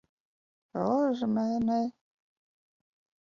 Uzmini. 0.83 1.81